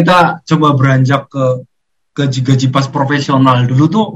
kita 0.00 0.40
coba 0.42 0.68
beranjak 0.74 1.28
ke 1.28 1.44
gaji-gaji 2.16 2.66
pas 2.72 2.88
profesional. 2.88 3.68
Dulu 3.68 3.84
tuh 3.86 4.06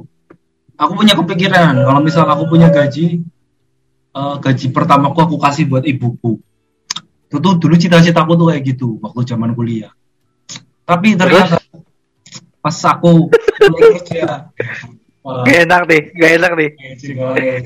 aku 0.80 0.92
punya 0.97 1.15
kepikiran 1.15 1.84
kalau 1.84 2.01
misal 2.01 2.25
aku 2.27 2.48
punya 2.48 2.73
gaji 2.73 3.23
uh, 4.16 4.41
gaji 4.41 4.73
pertamaku 4.73 5.19
aku 5.20 5.37
kasih 5.39 5.69
buat 5.69 5.84
ibuku. 5.84 6.41
Itu 7.28 7.37
tuh 7.39 7.61
dulu 7.61 7.75
cita-citaku 7.77 8.33
tuh 8.34 8.47
kayak 8.51 8.62
gitu 8.65 8.98
waktu 9.05 9.20
zaman 9.28 9.52
kuliah. 9.52 9.92
Tapi 10.84 11.17
ternyata 11.17 11.61
pas 12.64 12.77
aku 12.89 13.28
kerja 13.28 14.48
gak 15.25 15.56
enak 15.69 15.83
deh 15.84 16.03
gak 16.17 16.30
enak 16.41 16.53
deh 16.56 16.70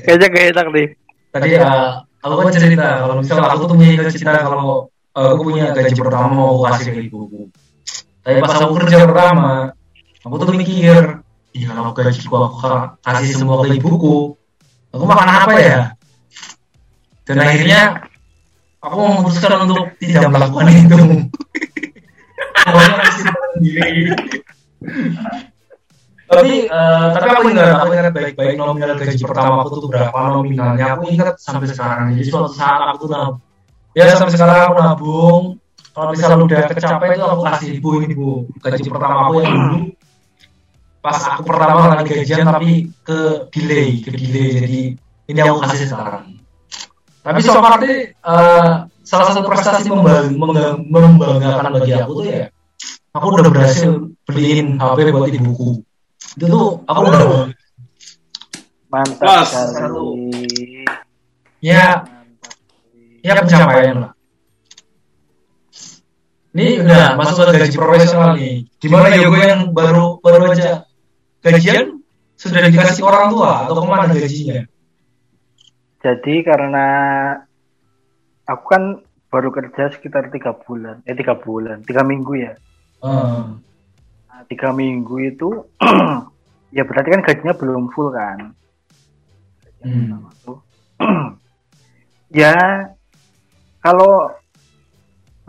kayaknya 0.03 0.27
gak 0.27 0.45
enak 0.51 0.67
deh 0.75 0.87
tadi 1.31 1.49
uh, 1.55 2.03
aku 2.19 2.33
kan 2.35 2.51
cerita 2.51 2.87
kalau 3.03 3.15
misal 3.23 3.39
aku 3.47 3.63
tuh 3.67 3.75
punya 3.79 3.91
cita-cita 3.95 4.43
kalau 4.43 4.91
uh, 5.15 5.29
aku 5.35 5.41
punya 5.47 5.71
gaji 5.71 5.95
pertama 5.95 6.27
mau 6.35 6.63
aku 6.63 6.83
kasih 6.83 6.91
ke 6.95 7.01
ibuku 7.07 7.47
tapi 8.23 8.35
pas 8.43 8.59
aku 8.59 8.73
kerja 8.83 8.97
pertama 9.07 9.73
aku 10.21 10.35
tuh 10.39 10.55
mikir 10.55 11.23
iya 11.55 11.67
kalau 11.73 11.91
gajiku 11.95 12.35
aku 12.49 12.57
kasih 13.01 13.33
semua 13.35 13.63
ke 13.65 13.79
ibuku 13.79 14.39
aku 14.93 15.03
makan 15.05 15.29
apa 15.29 15.53
ya? 15.61 15.81
Dan 17.29 17.37
akhirnya 17.45 17.81
aku 18.81 18.95
memutuskan 18.97 19.69
untuk 19.69 19.93
tidak 20.01 20.33
melakukan 20.33 20.65
itu. 20.81 20.97
Tapi 26.29 26.69
uh, 26.69 27.09
tapi 27.13 27.25
aku 27.29 27.41
ingat 27.53 27.73
aku 27.81 27.91
ingat 27.93 28.13
baik-baik 28.13 28.53
nominal 28.57 28.97
gaji 28.97 29.23
pertama 29.25 29.65
aku 29.65 29.81
tuh 29.81 29.89
berapa 29.89 30.17
nominalnya 30.33 30.97
aku 30.97 31.09
ingat 31.09 31.37
sampai 31.37 31.69
sekarang. 31.69 32.17
Jadi 32.17 32.29
suatu 32.29 32.49
saat 32.53 32.97
aku 32.97 33.05
nabung. 33.09 33.41
Ya 33.97 34.13
sampai 34.13 34.33
sekarang 34.33 34.57
aku 34.69 34.75
nabung 34.77 35.43
kalau 35.93 36.13
misalnya 36.13 36.37
udah 36.45 36.61
kecapai 36.69 37.17
itu 37.17 37.25
aku 37.25 37.41
kasih 37.45 37.69
ibu 37.81 37.89
ini 38.03 38.13
bu. 38.13 38.29
Gaji 38.61 38.89
pertama 38.89 39.15
aku 39.27 39.33
yang 39.41 39.53
dulu. 39.55 39.79
pas 40.99 41.15
aku 41.15 41.47
pertama 41.47 41.95
kali 41.95 42.03
gajian 42.11 42.43
tapi 42.43 42.71
ke 43.07 43.47
delay 43.55 44.03
ke 44.03 44.09
delay. 44.11 44.47
Jadi 44.59 44.81
ini 45.31 45.39
aku 45.41 45.57
kasih 45.63 45.87
sekarang. 45.87 46.37
Tapi 47.23 47.39
so 47.43 47.55
far 47.59 47.79
uh, 47.79 48.87
salah 49.03 49.25
satu 49.31 49.47
prestasi 49.47 49.87
membang, 49.91 50.35
membanggakan 50.87 51.71
bagi 51.79 51.93
aku 51.95 52.11
tuh 52.23 52.25
ya 52.27 52.45
aku 53.15 53.25
udah 53.31 53.51
berhasil 53.51 53.91
beliin 54.27 54.77
HP 54.77 54.97
buat 55.15 55.31
ibuku. 55.31 55.81
Itu 56.35 56.45
tuh 56.51 56.67
aku 56.83 56.99
udah 57.07 57.23
mantap 58.91 59.47
sekali. 59.47 60.83
Ya 61.63 62.03
ya 63.23 63.35
pencapaian 63.39 64.07
lah 64.07 64.18
ini 66.57 66.81
udah 66.81 67.13
masuk 67.13 67.53
ke 67.53 67.61
gaji 67.61 67.77
profesional 67.77 68.33
nih. 68.33 68.65
gimana 68.81 69.13
ya 69.13 69.29
gue 69.29 69.43
yang 69.43 69.61
baru 69.69 70.17
baru 70.17 70.49
aja? 70.49 70.89
gajian 71.39 72.03
sudah 72.35 72.67
dikasih 72.67 73.03
orang 73.03 73.31
tua 73.31 73.67
atau 73.67 73.79
ke 73.79 73.87
mana 73.87 74.11
gajinya? 74.11 74.63
Jadi 75.99 76.35
karena 76.47 76.87
aku 78.47 78.65
kan 78.65 78.83
baru 79.29 79.53
kerja 79.53 79.93
sekitar 79.93 80.33
tiga 80.33 80.55
bulan 80.55 81.05
eh 81.05 81.13
tiga 81.13 81.37
bulan 81.37 81.85
tiga 81.85 82.01
minggu 82.01 82.33
ya. 82.39 82.53
Hmm. 83.03 83.61
Tiga 84.47 84.71
minggu 84.71 85.15
itu 85.21 85.49
ya 86.75 86.83
berarti 86.87 87.09
kan 87.13 87.21
gajinya 87.21 87.53
belum 87.53 87.91
full 87.93 88.09
kan? 88.09 88.55
Hmm. 89.83 90.27
ya 92.41 92.55
kalau 93.83 94.38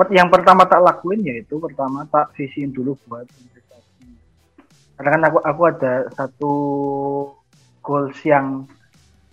yang 0.09 0.33
pertama 0.33 0.65
tak 0.65 0.81
lakuin 0.81 1.21
yaitu 1.21 1.61
pertama 1.61 2.09
tak 2.09 2.33
visiin 2.33 2.73
dulu 2.73 2.97
buat 3.05 3.29
investasi. 3.29 4.09
Karena 4.97 5.11
kan 5.13 5.23
aku 5.29 5.39
aku 5.45 5.63
ada 5.69 5.95
satu 6.17 6.55
goals 7.85 8.17
yang 8.25 8.65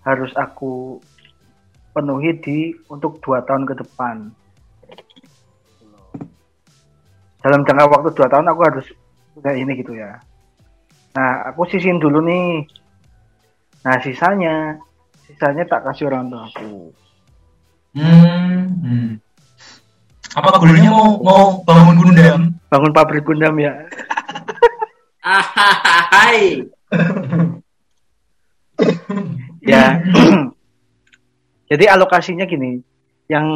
harus 0.03 0.35
aku 0.35 0.99
penuhi 1.95 2.35
di 2.43 2.59
untuk 2.91 3.23
dua 3.23 3.39
tahun 3.47 3.63
ke 3.63 3.79
depan. 3.79 4.31
Dalam 7.39 7.63
jangka 7.63 7.85
waktu 7.87 8.09
dua 8.11 8.27
tahun 8.27 8.51
aku 8.51 8.61
harus 8.67 8.87
udah 9.37 9.53
ini 9.53 9.77
gitu 9.79 9.93
ya. 9.95 10.19
Nah 11.13 11.47
aku 11.53 11.69
sisin 11.69 12.01
dulu 12.01 12.19
nih. 12.25 12.65
Nah 13.85 13.95
sisanya 14.01 14.81
sisanya 15.29 15.63
tak 15.69 15.85
kasih 15.85 16.09
orang 16.09 16.27
tua 16.27 16.43
aku. 16.49 16.91
Hmm, 17.97 18.67
hmm. 18.83 19.26
Apa 20.37 20.61
gulanya 20.61 20.93
mau 20.93 21.17
mau 21.25 21.65
bangun 21.65 21.97
gundam 21.97 22.41
bangun 22.69 22.91
pabrik 22.93 23.25
gundam 23.25 23.57
ya 23.57 23.73
Hai. 25.27 26.63
ya 29.73 29.97
jadi 31.73 31.85
alokasinya 31.97 32.45
gini 32.45 32.85
yang 33.27 33.47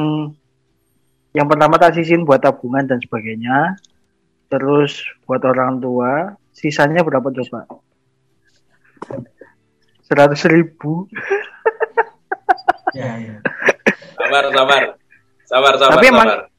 yang 1.32 1.48
pertama 1.48 1.78
tak 1.78 1.96
sisin 1.96 2.26
buat 2.26 2.42
tabungan 2.42 2.90
dan 2.90 2.98
sebagainya 3.00 3.78
terus 4.50 5.06
buat 5.30 5.46
orang 5.46 5.80
tua 5.80 6.36
sisanya 6.52 7.06
berapa 7.06 7.30
coba 7.32 7.64
seratus 10.04 10.44
ribu 10.50 11.08
ya, 12.92 13.16
ya. 13.16 13.38
sabar 14.20 14.44
sabar 14.52 14.82
sabar 15.48 15.74
sabar 15.80 15.94
tapi 15.96 16.12
emang 16.12 16.28
sabar. 16.28 16.51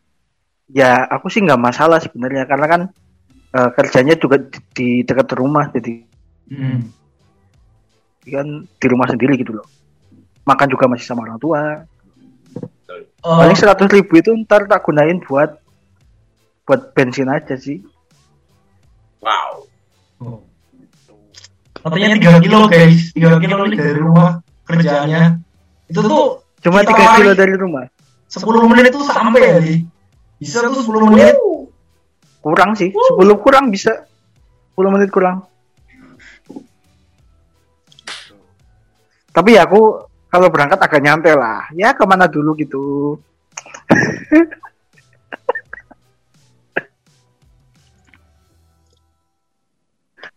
Ya 0.73 1.05
aku 1.07 1.29
sih 1.29 1.45
nggak 1.45 1.61
masalah 1.61 2.01
sebenarnya 2.01 2.49
karena 2.49 2.67
kan 2.67 2.83
uh, 3.53 3.71
kerjanya 3.77 4.17
juga 4.17 4.41
di, 4.41 4.59
di 4.73 4.89
dekat 5.05 5.37
rumah 5.37 5.69
jadi 5.69 6.03
hmm. 6.49 6.81
kan 8.29 8.47
di 8.67 8.87
rumah 8.89 9.07
sendiri 9.07 9.37
gitu 9.37 9.57
loh 9.57 9.67
makan 10.43 10.69
juga 10.73 10.91
masih 10.91 11.07
sama 11.07 11.29
orang 11.29 11.39
tua 11.39 11.87
oh. 13.23 13.37
paling 13.39 13.55
seratus 13.55 13.89
ribu 13.93 14.19
itu 14.19 14.33
ntar 14.43 14.67
tak 14.67 14.83
gunain 14.83 15.21
buat 15.23 15.63
buat 16.67 16.95
bensin 16.95 17.29
aja 17.29 17.59
sih. 17.59 17.83
Wow. 19.23 19.67
Oh. 20.23 20.41
Katanya 21.83 22.17
tiga 22.19 22.39
kilo 22.39 22.71
guys, 22.71 23.11
tiga 23.11 23.39
kilo 23.43 23.67
nih 23.67 23.79
dari 23.79 23.99
rumah 23.99 24.39
kerjaannya. 24.67 25.43
Itu 25.91 26.01
tuh 26.07 26.47
cuma 26.63 26.87
tiga 26.87 27.19
kilo 27.19 27.33
dari 27.35 27.55
rumah. 27.59 27.85
Sepuluh 28.31 28.65
menit 28.71 28.95
itu 28.95 29.03
sampai 29.05 29.43
ya 29.43 29.59
di. 29.61 29.75
Bisa 30.43 30.67
tuh 30.67 30.83
sepuluh 30.83 31.07
menit. 31.07 31.39
Kurang 32.43 32.75
sih, 32.75 32.91
sepuluh 32.91 33.39
kurang 33.39 33.71
bisa. 33.71 34.03
Sepuluh 34.75 34.91
menit 34.91 35.15
kurang. 35.15 35.47
Tapi 39.31 39.55
ya 39.55 39.63
aku 39.63 40.11
kalau 40.27 40.51
berangkat 40.51 40.83
agak 40.83 40.99
nyantai 40.99 41.39
lah. 41.39 41.71
Ya 41.79 41.95
ke 41.95 42.03
mana 42.03 42.27
dulu 42.27 42.59
gitu. 42.59 43.17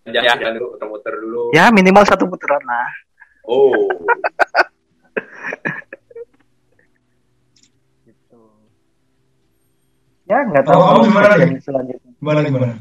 jalan 0.05 0.53
dulu 0.61 0.77
muter-muter 0.77 1.13
dulu 1.17 1.43
ya 1.51 1.73
minimal 1.73 2.05
satu 2.05 2.29
putaran 2.29 2.61
lah 2.61 2.89
oh 3.49 3.89
ya 10.25 10.39
nggak 10.45 10.63
tahu 10.65 10.79
oh, 10.81 11.01
gimana 11.05 11.37
nih 11.37 11.61
selanjutnya 11.61 12.11
gimana 12.17 12.39
gimana 12.45 12.75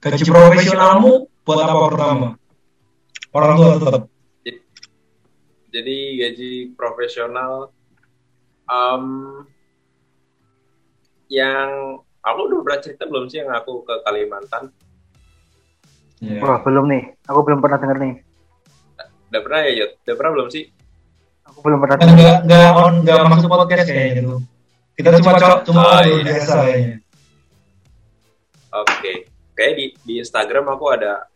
gaji 0.00 0.22
profesionalmu 0.28 1.12
buat 1.44 1.58
apa 1.64 1.82
pertama 1.88 2.28
orang 3.32 3.52
tua 3.56 3.72
tetap 3.80 4.02
jadi 5.72 5.96
gaji 6.24 6.52
profesional 6.72 7.68
um, 8.64 9.04
yang 11.28 12.00
aku 12.24 12.40
udah 12.48 12.60
pernah 12.64 12.80
cerita 12.80 13.04
belum 13.04 13.28
sih 13.28 13.44
yang 13.44 13.52
aku 13.52 13.84
ke 13.84 13.94
Kalimantan 14.06 14.72
Yeah. 16.16 16.40
Wah 16.40 16.64
belum 16.64 16.88
nih, 16.88 17.12
aku 17.28 17.44
belum 17.44 17.60
pernah 17.60 17.76
dengar 17.76 18.00
nih. 18.00 18.24
Udah 19.28 19.40
pernah 19.44 19.60
ya 19.68 19.72
Yud? 19.84 19.90
Udah 20.00 20.14
pernah 20.16 20.32
belum 20.32 20.48
sih? 20.48 20.64
Aku 21.44 21.58
belum 21.60 21.78
pernah. 21.84 21.96
Enggak 22.00 22.36
enggak 22.48 22.68
on 22.72 22.94
enggak 23.04 23.20
masuk 23.28 23.48
podcast 23.52 23.84
kayaknya 23.84 24.24
gitu. 24.24 24.40
Kita 24.96 25.20
cuma 25.20 25.36
cuma 25.36 25.60
cuma 25.60 25.80
oh, 25.84 26.00
iya. 26.02 26.24
biasa 26.24 26.52
kayaknya. 26.64 26.96
Oke, 28.76 28.92
okay. 28.92 29.16
kayak 29.52 29.74
di 29.76 29.86
di 30.04 30.14
Instagram 30.20 30.72
aku 30.72 30.84
ada 30.92 31.28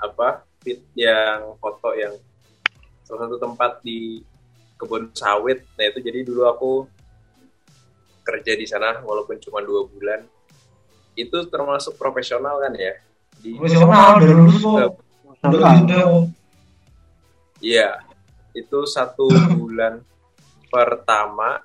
apa 0.00 0.44
feed 0.64 0.80
yang 0.96 1.56
foto 1.60 1.92
yang 1.92 2.16
salah 3.04 3.28
satu 3.28 3.36
tempat 3.36 3.84
di 3.84 4.24
kebun 4.80 5.12
sawit. 5.12 5.64
Nah 5.76 5.84
itu 5.92 6.00
jadi 6.00 6.24
dulu 6.24 6.42
aku 6.48 6.72
kerja 8.24 8.56
di 8.56 8.64
sana 8.64 9.04
walaupun 9.04 9.36
cuma 9.44 9.60
dua 9.60 9.84
bulan. 9.84 10.24
Itu 11.12 11.44
termasuk 11.52 12.00
profesional 12.00 12.64
kan 12.64 12.72
ya? 12.76 12.96
di 13.40 13.56
profesional 13.56 14.20
udah 14.20 14.32
lulus 14.36 14.56
kok 14.60 14.92
iya 17.64 18.04
itu 18.52 18.78
satu 18.84 19.26
bulan 19.60 20.04
pertama 20.68 21.64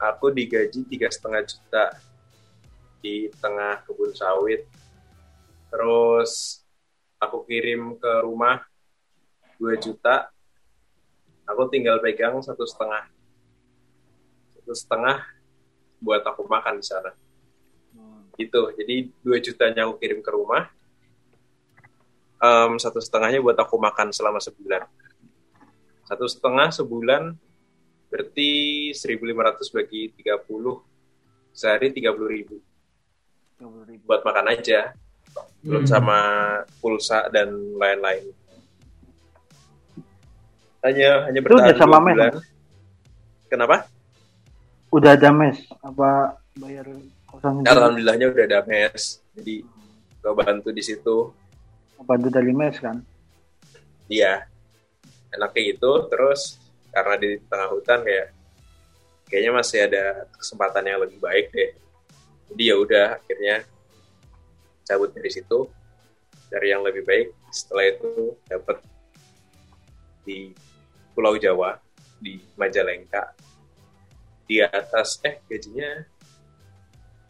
aku 0.00 0.32
digaji 0.32 0.88
tiga 0.88 1.12
setengah 1.12 1.44
juta 1.44 1.84
di 3.04 3.28
tengah 3.36 3.84
kebun 3.84 4.16
sawit. 4.16 4.64
Terus 5.68 6.64
aku 7.20 7.44
kirim 7.44 8.00
ke 8.00 8.12
rumah 8.24 8.64
2 9.60 9.76
juta. 9.76 10.32
Aku 11.44 11.68
tinggal 11.68 12.00
pegang 12.00 12.40
satu 12.40 12.64
setengah. 12.64 13.12
Satu 14.56 14.72
setengah 14.72 15.20
buat 16.00 16.24
aku 16.24 16.48
makan 16.48 16.80
di 16.80 16.86
sana. 16.88 17.12
Gitu. 18.40 18.72
Jadi 18.80 19.12
2 19.20 19.36
jutanya 19.44 19.84
aku 19.84 20.00
kirim 20.00 20.24
ke 20.24 20.32
rumah. 20.32 20.72
Um, 22.40 22.80
satu 22.80 23.04
setengahnya 23.04 23.44
buat 23.44 23.58
aku 23.60 23.76
makan 23.76 24.16
selama 24.16 24.40
sebulan. 24.40 24.88
Satu 26.08 26.24
setengah 26.24 26.72
sebulan 26.72 27.36
berarti 28.08 28.52
1500 28.92 29.76
bagi 29.76 30.10
30 30.16 30.90
sehari 31.54 31.92
30 31.92 32.36
ribu. 32.36 32.56
buat 34.08 34.24
makan 34.24 34.56
aja 34.56 34.96
belum 35.60 35.84
hmm. 35.84 35.92
sama 35.92 36.18
pulsa 36.80 37.28
dan 37.28 37.52
lain-lain. 37.76 38.32
Hanya 40.80 41.28
hanya 41.28 41.40
bertahan 41.44 41.76
sama 41.76 42.00
bulan 42.00 42.40
mes. 42.40 42.48
kenapa? 43.52 43.76
Udah 44.88 45.12
ada 45.12 45.28
mes 45.28 45.60
apa 45.84 46.40
bayar 46.56 46.88
kosan 47.28 47.62
alhamdulillahnya 47.68 48.32
udah 48.32 48.44
ada 48.48 48.60
mes 48.64 49.20
jadi 49.36 49.60
gue 50.20 50.32
bantu 50.32 50.72
di 50.72 50.80
situ. 50.80 51.36
Bantu 52.00 52.28
dari 52.32 52.52
mes 52.56 52.80
kan? 52.80 53.04
Iya. 54.08 54.48
Enaknya 55.30 55.76
gitu 55.76 56.08
terus 56.08 56.56
karena 56.90 57.14
di 57.20 57.38
tengah 57.46 57.68
hutan 57.70 58.00
kayak 58.02 58.39
kayaknya 59.30 59.52
masih 59.54 59.78
ada 59.86 60.26
kesempatan 60.34 60.82
yang 60.90 60.98
lebih 61.06 61.22
baik 61.22 61.54
deh. 61.54 61.70
Jadi 62.50 62.62
ya 62.66 62.74
udah 62.74 63.06
akhirnya 63.22 63.62
cabut 64.82 65.14
dari 65.14 65.30
situ. 65.30 65.70
Dari 66.50 66.74
yang 66.74 66.82
lebih 66.82 67.06
baik 67.06 67.30
setelah 67.54 67.94
itu 67.94 68.34
dapat 68.50 68.82
di 70.26 70.50
Pulau 71.14 71.38
Jawa 71.38 71.78
di 72.18 72.42
Majalengka. 72.58 73.38
Di 74.50 74.58
atas 74.66 75.22
eh 75.22 75.38
gajinya 75.46 76.02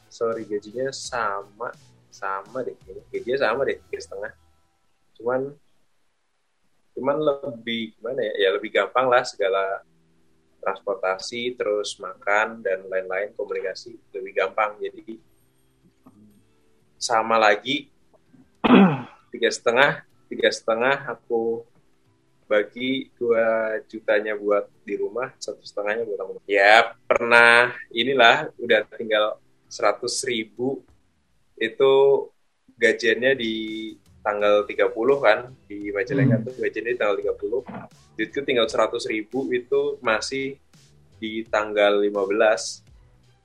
sorry 0.09 0.49
gajinya 0.49 0.89
sama 0.89 1.69
sama 2.09 2.65
deh 2.65 2.75
gajinya 3.13 3.45
sama 3.45 3.69
deh 3.69 3.77
tiga 3.77 4.01
setengah. 4.01 4.33
Cuman 5.21 5.53
cuman 6.97 7.17
lebih 7.21 7.93
gimana 8.01 8.25
ya? 8.25 8.33
Ya 8.41 8.49
lebih 8.57 8.73
gampang 8.73 9.13
lah 9.13 9.21
segala 9.21 9.85
transportasi 10.61 11.57
terus 11.57 11.97
makan 11.99 12.61
dan 12.61 12.85
lain-lain 12.87 13.33
komunikasi 13.35 13.97
lebih 14.13 14.45
gampang. 14.45 14.77
Jadi 14.79 15.17
sama 17.01 17.41
lagi 17.41 17.89
tiga 19.33 19.51
setengah 19.51 20.05
tiga 20.29 20.53
setengah 20.53 21.11
aku 21.11 21.65
bagi 22.45 23.09
dua 23.15 23.79
jutanya 23.87 24.35
buat 24.35 24.67
di 24.83 24.99
rumah 24.99 25.33
satu 25.41 25.63
setengahnya 25.65 26.05
buat 26.05 26.21
aku. 26.21 26.33
Ya 26.45 26.93
pernah 27.09 27.73
inilah 27.91 28.53
udah 28.61 28.85
tinggal 28.95 29.41
seratus 29.71 30.23
ribu. 30.27 30.83
Itu 31.55 32.27
gajiannya 32.81 33.37
di 33.37 33.55
tanggal 34.21 34.69
30 34.69 35.25
kan 35.25 35.39
di 35.65 35.93
Majalengka 35.93 36.37
hmm. 36.41 36.47
tuh 36.49 36.55
gajinya 36.61 36.91
di 36.93 36.99
tanggal 36.99 37.17
30 37.21 38.10
itu 38.21 38.45
tinggal 38.45 38.69
100 38.69 39.01
ribu 39.09 39.49
itu 39.49 39.97
masih 40.05 40.61
di 41.17 41.45
tanggal 41.49 42.01
15 42.05 42.13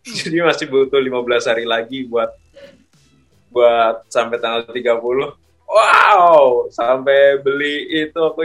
jadi 0.20 0.44
masih 0.44 0.68
butuh 0.68 1.00
15 1.00 1.50
hari 1.52 1.66
lagi 1.66 2.04
buat 2.04 2.32
buat 3.56 4.04
sampai 4.12 4.38
tanggal 4.44 4.68
30 4.68 5.46
wow! 5.70 6.68
Sampai 6.72 7.42
beli 7.42 8.06
itu 8.06 8.20
aku 8.20 8.42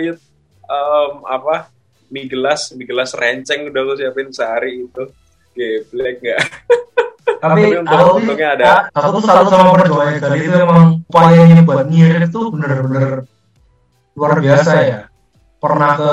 um, 0.67 1.13
apa? 1.27 1.71
Mie 2.11 2.27
gelas 2.27 2.75
mie 2.75 2.91
gelas 2.91 3.15
renceng 3.15 3.71
udah 3.71 3.81
aku 3.87 3.93
siapin 3.99 4.29
sehari 4.35 4.87
itu. 4.87 5.05
Geblek 5.55 6.23
nggak? 6.23 6.41
Tapi 7.43 7.61
aku 7.81 8.11
untungnya 8.21 8.49
ada. 8.59 8.73
Aku 8.93 9.19
tuh 9.19 9.23
selalu 9.25 9.49
sama 9.49 9.71
perjuangan 9.79 10.15
jadi 10.19 10.39
itu 10.45 10.57
emang 10.59 10.83
upayanya 11.07 11.63
buat 11.63 11.87
ngirit 11.89 12.29
itu 12.29 12.41
bener-bener 12.53 13.25
luar 14.19 14.43
biasa 14.43 14.73
ya 14.85 15.01
pernah 15.61 15.93
ke 15.95 16.13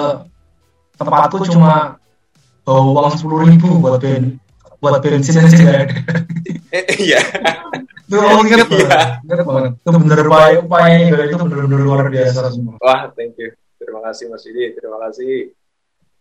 tempat 0.99 1.31
tuh 1.31 1.47
cuma 1.49 1.97
bawa 2.67 3.07
uang 3.07 3.15
sepuluh 3.15 3.47
ribu 3.47 3.79
buat 3.79 4.03
ben 4.03 4.37
buat 4.77 4.99
bensin 5.01 5.41
aja. 5.41 5.55
Nggak 5.55 5.75
ada 5.79 5.95
iya. 6.99 7.21
Itu 8.07 8.19
aku 8.19 8.43
inget 8.45 8.67
iya. 8.71 9.19
inget 9.23 9.41
banget. 9.41 9.71
Itu 9.81 9.89
bener 9.97 10.17
upaya 10.27 10.57
upayanya 10.61 11.25
itu 11.25 11.35
bener-bener 11.39 11.79
luar 11.81 12.11
biasa 12.11 12.51
semua. 12.51 12.75
Wah 12.83 13.09
thank 13.15 13.39
you. 13.39 13.55
Terima 13.79 14.03
kasih 14.03 14.27
Mas 14.29 14.43
Didi 14.43 14.75
terima 14.75 14.99
kasih. 15.07 15.55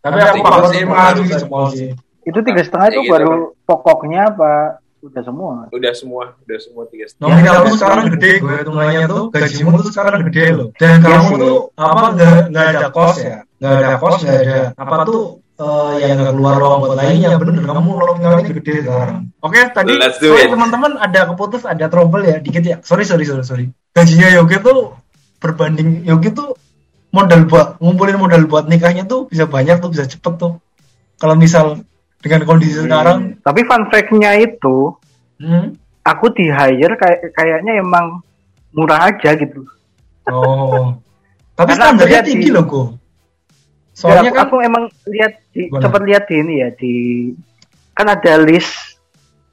Tapi 0.00 0.19
aku 0.23 0.38
pasti 0.46 0.78
mengakui 0.87 1.34
semua 1.34 1.69
sih 1.75 1.90
itu 2.26 2.38
tiga 2.43 2.62
setengah 2.67 2.87
itu 2.90 3.00
baru 3.06 3.55
pokoknya 3.62 4.34
apa 4.34 4.82
Udah 5.06 5.23
semua. 5.23 5.53
Udah 5.70 5.92
semua, 5.95 6.25
udah 6.42 6.59
semua 6.59 6.83
tiga 6.90 7.07
setengah. 7.07 7.31
Nominal 7.31 7.57
tuh 7.62 7.76
sekarang 7.78 8.07
gede, 8.19 8.33
gue 8.42 8.54
hitungannya 8.59 9.02
tuh 9.07 9.25
gajimu 9.31 9.71
tuh 9.78 9.92
sekarang 9.95 10.21
gede 10.26 10.45
loh. 10.50 10.69
Dan 10.75 10.99
iya 10.99 11.16
kamu 11.23 11.33
tuh 11.38 11.57
apa 11.78 12.02
nggak 12.19 12.37
nggak 12.50 12.66
ada 12.75 12.88
kos 12.90 13.16
ya, 13.23 13.38
nggak 13.62 13.75
ada 13.78 13.90
kos, 14.02 14.19
nggak 14.26 14.40
ada 14.42 14.61
apa 14.75 14.97
tuh 15.07 15.21
uh, 15.62 15.95
yang 16.02 16.19
nggak 16.19 16.35
keluar 16.35 16.54
loh 16.59 16.76
buat 16.83 16.95
lainnya 16.99 17.38
bener 17.38 17.62
kamu 17.62 17.90
nominalnya 17.95 18.45
gede 18.50 18.75
sekarang. 18.83 19.19
Oke, 19.40 19.59
okay, 19.62 19.62
tadi 19.71 19.92
sorry 20.19 20.50
teman-teman 20.50 20.92
ada 20.99 21.21
keputus, 21.31 21.62
ada 21.62 21.87
trouble 21.87 22.23
ya 22.26 22.37
dikit 22.42 22.64
ya. 22.66 22.76
Sorry 22.83 23.07
sorry 23.07 23.25
sorry 23.25 23.45
sorry. 23.47 23.66
Gajinya 23.95 24.28
Yogi 24.35 24.59
tuh 24.61 24.99
berbanding 25.38 26.02
Yogi 26.02 26.35
tuh 26.35 26.59
modal 27.14 27.47
buat 27.49 27.78
ngumpulin 27.81 28.19
modal 28.19 28.45
buat 28.50 28.66
nikahnya 28.66 29.07
tuh 29.09 29.31
bisa 29.31 29.47
banyak 29.47 29.78
tuh 29.78 29.90
bisa 29.95 30.04
cepet 30.04 30.35
tuh. 30.37 30.59
Kalau 31.16 31.33
misal 31.38 31.81
dengan 32.26 32.42
kondisi 32.42 32.83
hmm. 32.83 32.87
sekarang. 32.90 33.18
Tapi 33.40 33.61
fun 33.62 33.83
fact-nya 33.87 34.30
itu, 34.42 34.99
hmm? 35.38 35.78
aku 36.02 36.26
di 36.35 36.50
hire 36.50 36.99
kayak 36.99 37.30
kayaknya 37.33 37.78
emang 37.78 38.21
murah 38.75 39.14
aja 39.14 39.38
gitu. 39.38 39.62
Oh. 40.26 40.99
Tapi 41.56 41.73
standarnya 41.73 42.21
tinggi 42.26 42.50
loh 42.50 42.66
kok. 42.66 42.88
Soalnya 43.97 44.28
ya, 44.28 44.30
aku, 44.30 44.37
kan 44.37 44.45
aku 44.45 44.56
emang 44.61 44.85
lihat 45.09 45.33
di 45.56 45.73
sempat 45.73 46.02
lihat 46.04 46.28
di 46.28 46.35
ini 46.37 46.54
ya 46.61 46.68
di 46.76 46.95
kan 47.97 48.12
ada 48.12 48.37
list 48.37 49.00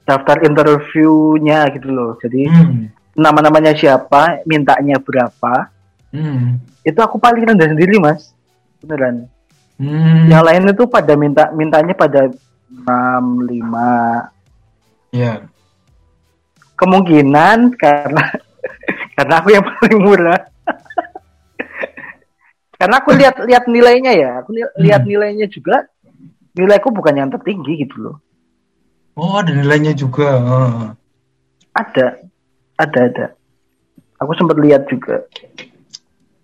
daftar 0.04 0.44
interviewnya 0.44 1.72
gitu 1.72 1.88
loh. 1.88 2.20
Jadi 2.20 2.44
hmm. 2.44 3.16
nama-namanya 3.16 3.72
siapa, 3.72 4.44
mintanya 4.44 5.00
berapa. 5.00 5.72
Hmm. 6.12 6.60
Itu 6.84 7.00
aku 7.00 7.16
paling 7.16 7.48
rendah 7.48 7.72
sendiri 7.72 7.96
mas, 7.96 8.36
beneran. 8.84 9.32
Hmm. 9.80 10.28
Yang 10.28 10.42
lain 10.44 10.62
itu 10.76 10.84
pada 10.86 11.12
minta 11.16 11.48
mintanya 11.56 11.96
pada 11.96 12.28
enam 12.84 13.40
lima. 13.48 14.28
Ya 15.08 15.48
kemungkinan 16.78 17.78
karena 17.78 18.22
karena 19.16 19.34
aku 19.40 19.48
yang 19.54 19.64
paling 19.64 19.98
murah. 20.02 20.40
Karena 22.74 23.00
aku 23.00 23.16
lihat 23.16 23.38
lihat 23.46 23.64
nilainya 23.70 24.12
ya. 24.12 24.30
Aku 24.44 24.52
hmm. 24.52 24.82
lihat 24.82 25.06
nilainya 25.08 25.46
juga 25.48 25.88
nilaiku 26.52 26.92
bukan 26.92 27.16
yang 27.16 27.30
tertinggi 27.32 27.86
gitu 27.86 27.96
loh. 28.10 28.16
Oh 29.14 29.40
ada 29.40 29.54
nilainya 29.54 29.94
juga. 29.94 30.28
Uh. 30.42 30.84
ada 31.74 32.18
ada 32.76 33.00
ada. 33.08 33.26
Aku 34.20 34.34
sempat 34.34 34.58
lihat 34.58 34.86
juga. 34.90 35.24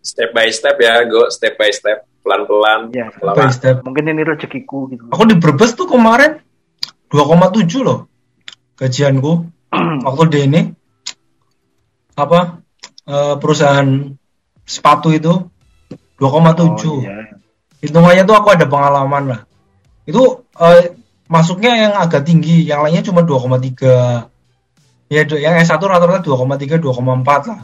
Step 0.00 0.32
by 0.32 0.49
step 0.49 0.80
ya 0.80 1.04
go 1.04 1.28
step 1.28 1.61
by 1.61 1.68
step 1.70 2.09
pelan-pelan. 2.20 2.92
Ya, 2.92 3.08
step 3.52 3.82
Mungkin 3.82 4.04
ini 4.10 4.22
rezekiku 4.22 4.88
gitu. 4.92 5.08
Aku 5.10 5.24
di 5.24 5.36
Brebes 5.40 5.72
tuh 5.74 5.88
kemarin 5.88 6.40
2,7 7.10 7.82
loh 7.82 8.06
gajianku 8.78 9.32
waktu 10.06 10.22
di 10.30 10.38
ini 10.46 10.60
apa 12.16 12.62
uh, 13.10 13.34
perusahaan 13.36 14.14
sepatu 14.64 15.10
itu 15.12 15.32
2,7 16.16 16.22
oh, 16.22 17.02
iya. 17.02 17.34
hitungannya 17.82 18.24
tuh 18.24 18.36
aku 18.38 18.48
ada 18.54 18.64
pengalaman 18.70 19.36
lah 19.36 19.40
itu 20.06 20.46
uh, 20.56 20.80
masuknya 21.26 21.72
yang 21.76 21.92
agak 21.98 22.24
tinggi 22.24 22.64
yang 22.64 22.86
lainnya 22.86 23.04
cuma 23.04 23.26
2,3 23.26 25.10
ya 25.10 25.22
yang 25.26 25.54
S1 25.58 25.82
rata-rata 25.82 26.22
2,3 26.22 26.78
2,4 26.78 27.50
lah 27.50 27.60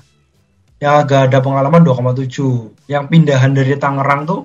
yang 0.76 0.95
agak 1.02 1.33
ada 1.33 1.38
pengalaman 1.40 1.80
2,7 1.83 2.88
yang 2.90 3.09
pindahan 3.09 3.52
dari 3.56 3.76
Tangerang 3.80 4.28
tuh 4.28 4.42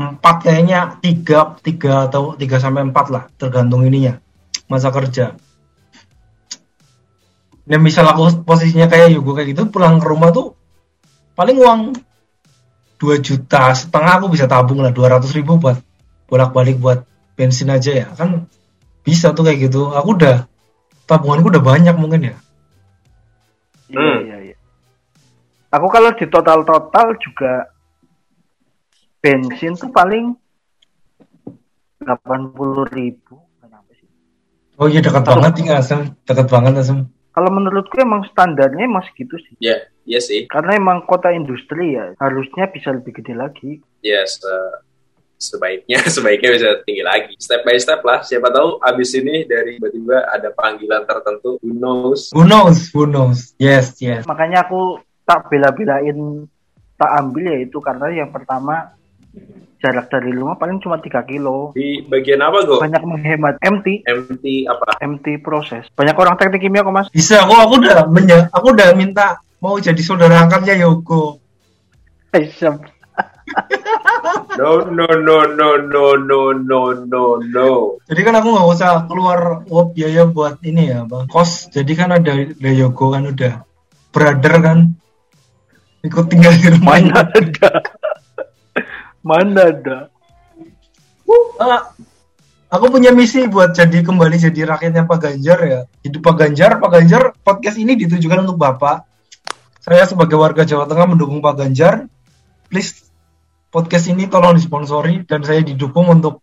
empat 0.00 0.48
kayaknya 0.48 0.98
tiga 0.98 1.54
tiga 1.60 2.08
atau 2.08 2.34
tiga 2.34 2.56
sampai 2.56 2.88
empat 2.88 3.06
lah 3.12 3.24
tergantung 3.36 3.84
ininya 3.84 4.16
masa 4.66 4.88
kerja 4.88 5.36
dan 7.68 7.80
misal 7.84 8.08
aku 8.08 8.42
posisinya 8.42 8.88
kayak 8.88 9.14
Yugo 9.14 9.36
kayak 9.36 9.54
gitu 9.54 9.68
pulang 9.68 10.00
ke 10.00 10.06
rumah 10.08 10.32
tuh 10.32 10.56
paling 11.36 11.60
uang 11.60 11.80
2 12.98 13.20
juta 13.20 13.76
setengah 13.76 14.20
aku 14.20 14.32
bisa 14.32 14.48
tabung 14.48 14.80
lah 14.80 14.90
200 14.90 15.22
ribu 15.36 15.60
buat 15.60 15.78
bolak 16.26 16.50
balik 16.56 16.80
buat 16.80 17.04
bensin 17.36 17.70
aja 17.70 17.92
ya 17.92 18.08
kan 18.16 18.48
bisa 19.04 19.36
tuh 19.36 19.44
kayak 19.46 19.70
gitu 19.70 19.92
aku 19.92 20.16
udah 20.16 20.50
tabunganku 21.10 21.50
udah 21.50 21.64
banyak 21.66 21.96
mungkin 21.98 22.30
ya. 22.30 22.36
Hmm. 23.90 24.29
Aku 25.70 25.86
kalau 25.86 26.10
di 26.18 26.26
total-total 26.26 27.14
juga 27.22 27.70
bensin 29.22 29.78
tuh 29.78 29.94
paling 29.94 30.34
80 32.02 32.90
ribu. 32.90 33.38
Kenapa 33.62 33.90
sih? 33.94 34.08
Oh 34.80 34.90
iya 34.90 34.98
dekat 34.98 35.22
banget 35.22 35.52
nih 35.62 35.78
Asem, 35.78 36.10
dekat 36.26 36.50
banget 36.50 36.74
Asem. 36.80 37.06
Kalau 37.30 37.50
menurutku 37.54 37.94
emang 38.02 38.26
standarnya 38.26 38.90
emang 38.90 39.06
segitu 39.06 39.38
sih. 39.38 39.54
Ya, 39.62 39.86
iya 40.02 40.18
sih. 40.18 40.50
Karena 40.50 40.74
emang 40.74 41.06
kota 41.06 41.30
industri 41.30 41.94
ya, 41.94 42.18
harusnya 42.18 42.66
bisa 42.66 42.90
lebih 42.90 43.22
gede 43.22 43.38
lagi. 43.38 43.78
Ya, 44.02 44.26
se- 44.26 44.82
sebaiknya 45.38 46.02
sebaiknya 46.18 46.50
bisa 46.50 46.68
tinggi 46.82 47.06
lagi. 47.06 47.38
Step 47.38 47.62
by 47.62 47.78
step 47.78 48.02
lah. 48.02 48.26
Siapa 48.26 48.50
tahu 48.50 48.82
abis 48.82 49.14
ini 49.14 49.46
dari 49.46 49.78
tiba-tiba 49.78 50.26
ada 50.26 50.50
panggilan 50.50 51.06
tertentu. 51.06 51.62
Who 51.62 51.70
knows? 51.70 52.34
Who 52.34 52.42
knows? 52.42 52.90
Who 52.90 53.06
knows? 53.06 53.54
Yes, 53.62 53.94
yes. 54.02 54.26
Makanya 54.26 54.66
aku 54.66 54.98
tak 55.30 55.46
bela-belain 55.46 56.18
tak 56.98 57.10
ambil 57.22 57.54
ya 57.54 57.58
itu 57.62 57.78
karena 57.78 58.10
yang 58.10 58.34
pertama 58.34 58.98
jarak 59.78 60.10
dari 60.10 60.34
rumah 60.34 60.58
paling 60.58 60.82
cuma 60.82 60.98
3 60.98 61.22
kilo. 61.22 61.70
Di 61.72 62.02
bagian 62.02 62.42
apa, 62.42 62.66
Go? 62.66 62.82
Banyak 62.82 63.00
menghemat 63.06 63.62
MT, 63.62 64.04
MT 64.04 64.66
apa? 64.66 64.98
MT 64.98 65.38
proses. 65.38 65.86
Banyak 65.94 66.18
orang 66.18 66.34
teknik 66.34 66.66
kimia 66.66 66.82
kok 66.82 66.92
mas. 66.92 67.08
Bisa, 67.14 67.46
aku 67.46 67.54
aku 67.54 67.74
udah 67.78 68.10
menya, 68.10 68.50
aku 68.50 68.74
udah 68.74 68.90
minta 68.98 69.38
mau 69.62 69.78
jadi 69.78 70.02
saudara 70.02 70.42
angkatnya 70.42 70.82
Yoko. 70.82 71.38
Eh, 72.34 72.50
siap. 72.50 72.82
No, 74.58 74.84
no, 74.86 75.06
no, 75.10 75.36
no, 75.46 75.68
no, 75.78 76.04
no, 76.18 76.40
no, 76.54 76.80
no, 77.06 77.22
no. 77.40 77.70
Jadi 78.04 78.20
kan 78.20 78.34
aku 78.36 78.50
nggak 78.50 78.68
usah 78.76 79.06
keluar 79.06 79.64
uang 79.66 79.94
biaya 79.94 80.26
buat 80.26 80.58
ini 80.66 80.90
ya, 80.90 81.06
bang. 81.06 81.30
Kos, 81.30 81.70
jadi 81.70 81.92
kan 81.96 82.18
ada 82.18 82.34
ada 82.34 82.70
Yoko 82.74 83.14
kan 83.14 83.30
udah 83.30 83.64
brother 84.10 84.54
kan 84.60 84.78
ikut 86.04 86.24
tinggal 86.28 86.52
di 86.56 86.68
rumah. 86.72 86.96
Mana 86.96 87.20
ada? 87.28 87.70
Mana 89.20 89.60
ada? 89.68 89.98
Ah, 91.60 91.92
aku 92.72 92.90
punya 92.90 93.14
misi 93.14 93.46
buat 93.46 93.76
jadi 93.76 94.02
kembali 94.02 94.36
jadi 94.40 94.66
rakyatnya 94.66 95.06
Pak 95.06 95.18
Ganjar 95.20 95.58
ya. 95.62 95.80
Hidup 96.02 96.24
Pak 96.24 96.34
Ganjar, 96.40 96.70
Pak 96.80 96.90
Ganjar 96.90 97.22
podcast 97.44 97.76
ini 97.78 97.94
ditujukan 97.94 98.48
untuk 98.48 98.58
Bapak. 98.58 99.06
Saya 99.80 100.04
sebagai 100.04 100.36
warga 100.36 100.66
Jawa 100.66 100.88
Tengah 100.88 101.16
mendukung 101.16 101.40
Pak 101.40 101.54
Ganjar. 101.56 102.08
Please 102.72 103.08
podcast 103.70 104.10
ini 104.10 104.26
tolong 104.26 104.58
disponsori 104.58 105.22
dan 105.24 105.46
saya 105.46 105.62
didukung 105.62 106.10
untuk 106.10 106.42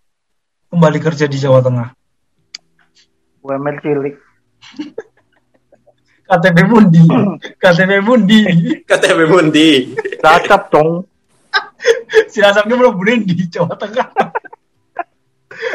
kembali 0.72 1.00
kerja 1.04 1.28
di 1.28 1.38
Jawa 1.38 1.60
Tengah. 1.60 1.88
UMR 3.44 3.76
cilik. 3.84 4.16
KTP 6.28 6.58
Mundi, 6.64 7.04
KTP 7.56 7.92
Mundi. 8.00 8.40
KTP 8.84 9.20
Mundi. 9.26 9.70
Cacap 10.20 10.68
dong. 10.68 11.08
Si 12.28 12.40
Asapnya 12.40 12.76
belum 12.76 12.94
boleh 12.94 13.24
di 13.24 13.48
Jawa 13.48 13.72
Tengah. 13.74 14.08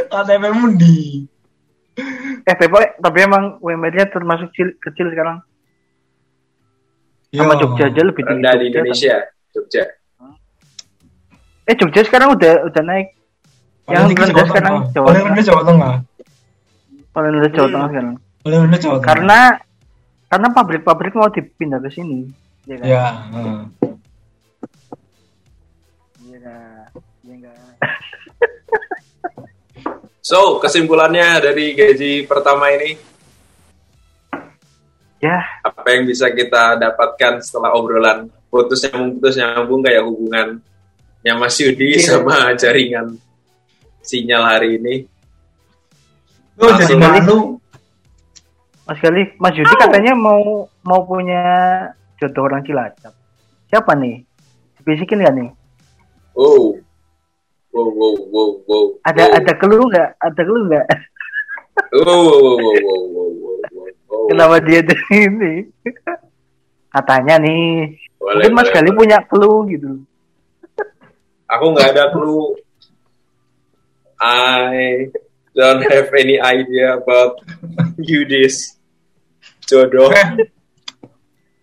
KTP 0.07 0.45
Mundi. 0.53 1.25
Eh, 2.43 2.55
tapi, 2.55 2.69
tapi 2.99 3.19
emang 3.21 3.57
UMR-nya 3.59 4.09
termasuk 4.09 4.53
cil- 4.53 4.77
kecil 4.79 5.09
sekarang. 5.09 5.41
Sama 7.31 7.57
Yo. 7.57 7.61
Jogja 7.65 7.89
aja 7.89 8.03
lebih 8.03 8.23
tinggi. 8.23 8.41
Rendah 8.41 8.55
di 8.55 8.65
Jogja, 8.67 8.77
Indonesia. 8.79 9.17
Jogja. 9.51 9.85
Eh, 11.65 11.75
Jogja 11.75 12.01
sekarang 12.03 12.29
udah 12.33 12.53
udah 12.67 12.83
naik. 12.83 13.09
Paling 13.83 13.89
Yang 13.89 14.05
rendah 14.05 14.27
Jawa 14.29 14.45
sekarang 14.47 14.75
Tengah. 14.75 14.93
Jawa 14.93 15.05
Paling 15.05 15.17
Tengah. 15.17 15.29
rendah 15.29 15.45
Jawa 15.45 15.63
Tengah. 15.63 15.93
Paling 17.13 17.31
rendah 17.33 17.51
Jawa. 17.51 17.67
Tengah 17.67 17.89
sekarang. 17.89 18.15
Paling 18.43 18.61
rendah 18.61 18.79
Jawa 18.79 18.93
Tengah. 18.95 19.07
Karena 19.09 19.39
karena 20.33 20.49
pabrik-pabrik 20.49 21.13
mau 21.13 21.29
dipindah 21.29 21.77
ke 21.77 21.93
sini. 21.93 22.25
Iya 22.65 22.77
kan? 22.81 22.87
ya. 22.89 23.05
Iya 26.25 26.39
kan? 26.41 26.89
Iya 27.21 27.37
kan? 27.45 27.69
So, 30.25 30.57
kesimpulannya 30.57 31.45
dari 31.45 31.77
gaji 31.77 32.25
pertama 32.25 32.73
ini, 32.73 32.97
Ya, 35.23 35.39
apa 35.63 35.87
yang 35.95 36.03
bisa 36.11 36.35
kita 36.35 36.75
dapatkan 36.83 37.39
setelah 37.47 37.79
obrolan 37.79 38.27
putus 38.51 38.83
nyambung 38.83 39.23
putus 39.23 39.39
nyambung 39.39 39.79
kayak 39.87 40.03
hubungannya 40.03 41.35
Mas 41.39 41.55
Yudi 41.63 41.95
Iya. 41.95 42.19
sama 42.19 42.51
jaringan 42.59 43.15
sinyal 44.03 44.43
hari 44.43 44.83
ini. 44.83 45.07
Lu 46.59 46.75
jadi 46.75 46.99
malu. 46.99 47.62
Mas 48.83 48.99
Galih, 48.99 49.31
Mas 49.39 49.55
Yudi 49.55 49.75
katanya 49.79 50.13
mau 50.19 50.67
mau 50.83 51.01
punya 51.07 51.43
jodoh 52.19 52.51
orang 52.51 52.67
Cilacap. 52.67 53.15
Siapa 53.71 53.95
nih? 53.95 54.27
Bisikin 54.83 55.23
ya 55.23 55.31
nih? 55.31 55.55
Oh. 56.35 56.75
Wow, 57.73 57.89
wow, 57.89 58.15
wow, 58.29 58.51
wow. 58.67 58.85
Ada 59.07 59.23
wow. 59.31 59.39
ada 59.39 59.53
keluh 59.57 59.87
nggak? 59.87 60.11
Ada 60.19 60.41
keluh 60.43 60.65
nggak? 60.67 60.87
Wow, 61.93 62.05
wow, 62.05 62.57
wow, 62.59 62.59
wow, 62.59 63.01
wow, 63.07 63.31
wow, 63.31 63.89
wow. 64.11 64.25
Kenapa 64.29 64.57
dia 64.61 64.81
di 64.83 64.97
sini? 65.09 65.53
Katanya 66.93 67.35
nih. 67.41 67.97
Boleh, 68.19 68.35
mungkin 68.35 68.53
Mas 68.53 68.69
boleh, 68.69 68.75
Gali 68.77 68.91
punya 68.93 69.19
clue 69.25 69.59
gitu. 69.73 69.93
Aku 71.49 71.65
nggak 71.73 71.97
ada 71.97 72.05
clue. 72.13 72.59
I 74.23 75.09
don't 75.53 75.85
have 75.85 76.09
any 76.17 76.41
idea 76.41 76.97
about 76.97 77.41
you 78.01 78.25
this 78.25 78.77
jodoh. 79.69 80.13
Oke. 80.13 80.49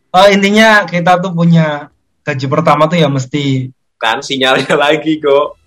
Oh, 0.10 0.26
intinya 0.26 0.90
kita 0.90 1.22
tuh 1.22 1.34
punya 1.34 1.94
gaji 2.26 2.46
pertama 2.50 2.90
tuh 2.90 2.98
ya 2.98 3.10
mesti 3.10 3.70
Kan 4.00 4.24
sinyalnya 4.24 4.74
lagi 4.80 5.20
kok. 5.20 5.60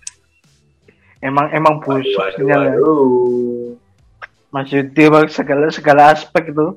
Emang 1.23 1.53
emang 1.55 1.79
busuk 1.79 2.19
waduh, 2.19 2.35
sinyalnya. 2.41 2.75
waduh. 2.81 3.77
Mas 4.53 4.69
Yudi 4.73 5.05
segala 5.31 5.69
segala 5.69 6.03
aspek 6.17 6.51
itu. 6.51 6.77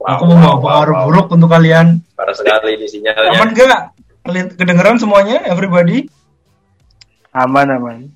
Wow, 0.00 0.08
aku 0.10 0.22
membawa 0.28 0.52
wow, 0.52 0.60
pengaruh 0.60 0.96
wow. 0.96 1.04
buruk 1.08 1.26
untuk 1.32 1.48
kalian. 1.52 1.86
Parah 2.16 2.34
sekali 2.34 2.76
ini 2.76 2.86
sinyalnya. 2.88 3.40
Aman 3.40 3.56
gak? 3.56 3.82
Kalian 4.24 4.46
kedengeran 4.56 4.96
semuanya, 4.96 5.44
everybody? 5.48 6.08
Aman 7.32 7.68
aman. 7.72 8.08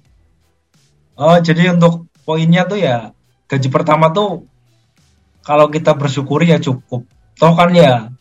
Oh, 1.18 1.34
jadi 1.42 1.74
untuk 1.74 2.06
poinnya 2.22 2.62
tuh 2.62 2.78
ya 2.78 3.10
gaji 3.50 3.68
pertama 3.74 4.14
tuh 4.14 4.46
kalau 5.42 5.66
kita 5.66 5.98
bersyukuri 5.98 6.54
ya 6.54 6.62
cukup. 6.62 7.02
Toh 7.34 7.52
kan 7.58 7.74
ya 7.74 8.14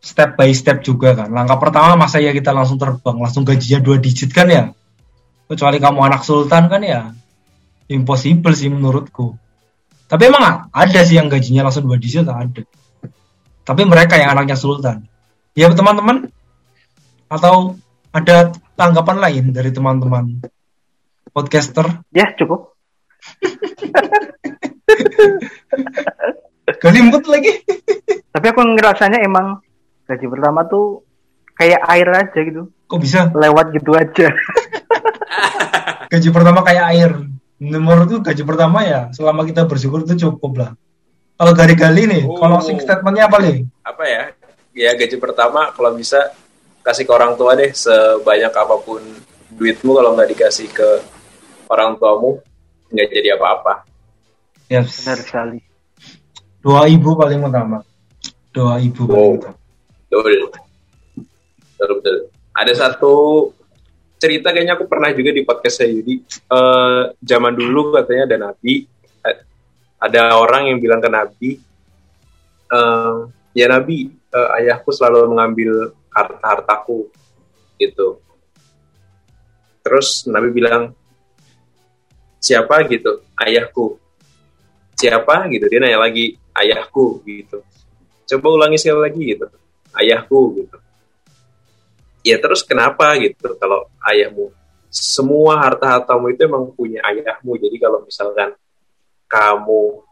step 0.00 0.32
by 0.40 0.48
step 0.56 0.80
juga 0.80 1.12
kan. 1.12 1.28
Langkah 1.28 1.60
pertama 1.60 2.00
masa 2.00 2.16
ya 2.16 2.32
kita 2.32 2.56
langsung 2.56 2.80
terbang, 2.80 3.20
langsung 3.20 3.44
gajinya 3.44 3.84
dua 3.84 4.00
digit 4.00 4.32
kan 4.32 4.48
ya. 4.48 4.72
Kecuali 5.44 5.76
kamu 5.76 6.00
anak 6.00 6.24
sultan 6.24 6.72
kan 6.72 6.80
ya 6.80 7.12
impossible 7.92 8.56
sih 8.56 8.72
menurutku. 8.72 9.36
Tapi 10.08 10.22
emang 10.32 10.72
ada 10.72 11.00
sih 11.04 11.20
yang 11.20 11.28
gajinya 11.28 11.68
langsung 11.68 11.84
dua 11.84 12.00
digit 12.00 12.24
ada. 12.24 12.64
Tapi 13.60 13.82
mereka 13.84 14.16
yang 14.16 14.32
anaknya 14.32 14.56
sultan. 14.56 15.04
Ya 15.52 15.68
teman-teman? 15.68 16.32
Atau 17.28 17.76
ada 18.08 18.56
tanggapan 18.72 19.20
lain 19.20 19.44
dari 19.52 19.68
teman-teman 19.68 20.40
podcaster? 21.28 22.00
Ya 22.10 22.32
cukup. 22.34 22.74
Gelimbut 26.80 27.24
lagi. 27.28 27.52
Tapi 28.30 28.46
aku 28.48 28.60
ngerasanya 28.62 29.20
emang 29.20 29.60
gaji 30.06 30.26
pertama 30.26 30.64
tuh 30.64 31.04
kayak 31.58 31.82
air 31.92 32.08
aja 32.08 32.40
gitu. 32.40 32.70
Kok 32.88 32.98
bisa? 32.98 33.28
Lewat 33.34 33.74
gitu 33.76 33.92
aja. 33.94 34.28
Gaji 36.10 36.28
pertama 36.34 36.66
kayak 36.66 36.84
air. 36.90 37.10
Menurutku 37.62 38.18
gaji 38.18 38.42
pertama 38.42 38.82
ya 38.82 39.14
selama 39.14 39.46
kita 39.46 39.62
bersyukur 39.68 40.02
itu 40.02 40.26
cukup 40.26 40.58
lah. 40.58 40.70
Kalau 41.38 41.52
gali-gali 41.54 42.02
nih, 42.10 42.22
Oh. 42.26 42.34
closing 42.34 42.82
statementnya 42.82 43.30
apa 43.30 43.38
nih? 43.38 43.62
Apa 43.86 44.04
ya? 44.08 44.22
Ya 44.74 44.90
gaji 44.98 45.16
pertama 45.22 45.70
kalau 45.70 45.94
bisa 45.94 46.34
kasih 46.82 47.06
ke 47.06 47.12
orang 47.14 47.38
tua 47.38 47.54
deh 47.54 47.70
sebanyak 47.70 48.50
apa 48.50 48.74
pun 48.82 48.98
duitmu 49.60 49.92
kalau 49.92 50.16
nggak 50.16 50.32
dikasih 50.32 50.72
ke 50.72 50.88
orang 51.68 52.00
tuamu 52.00 52.40
nggak 52.88 53.08
jadi 53.12 53.36
apa-apa. 53.36 53.84
Yes. 54.72 55.04
Benar 55.04 55.20
sekali. 55.20 55.58
Doa 56.64 56.88
ibu 56.88 57.12
paling 57.12 57.44
utama. 57.44 57.84
Doa 58.56 58.80
ibu 58.80 59.04
paling 59.04 59.20
Wow. 59.20 59.36
utama. 59.36 59.56
Betul. 60.08 60.32
Betul, 61.76 61.88
betul. 62.00 62.16
Ada 62.56 62.72
satu 62.88 63.14
cerita 64.16 64.52
kayaknya 64.52 64.80
aku 64.80 64.88
pernah 64.88 65.12
juga 65.12 65.32
di 65.32 65.44
podcast 65.44 65.80
saya 65.80 65.92
Yudi. 65.92 66.24
Eh, 66.24 67.02
zaman 67.20 67.52
dulu 67.52 67.96
katanya 67.96 68.24
ada 68.28 68.36
nabi, 68.50 68.84
eh, 69.24 69.38
ada 70.00 70.40
orang 70.40 70.72
yang 70.72 70.78
bilang 70.80 71.00
ke 71.00 71.08
nabi, 71.08 71.50
eh, 72.68 73.16
ya 73.56 73.66
nabi, 73.68 74.12
eh, 74.12 74.48
ayahku 74.60 74.92
selalu 74.92 75.36
mengambil 75.36 75.96
harta 76.12 76.36
hartaku, 76.42 77.08
gitu. 77.80 78.20
Terus 79.80 80.28
nabi 80.28 80.48
bilang, 80.52 80.92
siapa 82.40 82.84
gitu? 82.88 83.24
Ayahku. 83.36 83.96
siapa? 85.00 85.48
gitu. 85.48 85.64
Dia 85.68 85.80
nanya 85.80 85.96
lagi 86.04 86.36
ayahku? 86.52 87.24
gitu. 87.24 87.64
Coba 88.28 88.46
ulangi 88.52 88.76
sekali 88.76 89.00
lagi 89.00 89.22
gitu. 89.32 89.46
Ayahku 89.96 90.60
gitu. 90.60 90.76
Ya 92.20 92.36
terus 92.36 92.60
kenapa? 92.60 93.16
gitu. 93.16 93.56
Kalau 93.56 93.88
ayahmu 94.04 94.52
semua 94.90 95.62
harta 95.62 95.86
hartamu 95.86 96.34
itu 96.34 96.42
emang 96.44 96.74
punya 96.74 96.98
ayahmu. 97.06 97.54
Jadi 97.56 97.76
kalau 97.78 98.02
misalkan 98.02 98.58
kamu 99.30 100.02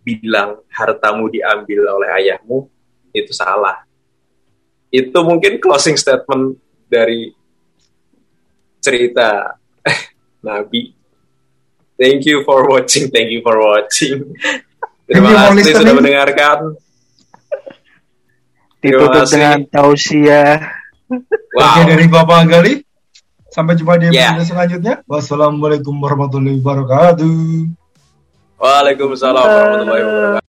bilang 0.00 0.64
hartamu 0.72 1.28
diambil 1.28 2.00
oleh 2.00 2.08
ayahmu 2.16 2.64
itu 3.12 3.30
salah. 3.36 3.84
Itu 4.88 5.20
mungkin 5.22 5.60
closing 5.60 6.00
statement 6.00 6.56
dari 6.88 7.30
cerita 8.80 9.60
Nabi 10.48 11.00
Thank 12.00 12.24
you 12.24 12.40
for 12.48 12.64
watching. 12.64 13.12
Thank 13.12 13.28
you 13.28 13.44
for 13.44 13.60
watching. 13.60 14.32
Terima 15.04 15.52
kasih 15.52 15.76
sudah 15.76 15.92
mendengarkan. 15.92 16.80
Ditutup 18.80 19.28
dengan 19.28 19.68
tausiah. 19.68 20.80
Wow. 21.52 21.60
Oke 21.60 21.80
dari 21.92 22.08
Bapak 22.08 22.48
Gali. 22.48 22.80
Sampai 23.52 23.76
jumpa 23.76 24.00
di 24.00 24.16
yeah. 24.16 24.32
selanjutnya. 24.40 25.04
Wassalamualaikum 25.04 25.92
warahmatullahi 25.92 26.56
wabarakatuh. 26.64 27.68
Waalaikumsalam 28.56 29.44
warahmatullahi 29.44 30.00
wabarakatuh. 30.00 30.49